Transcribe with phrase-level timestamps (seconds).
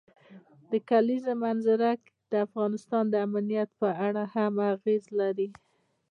[0.71, 1.89] د کلیزو منظره
[2.31, 5.49] د افغانستان د امنیت په اړه هم اغېز لري.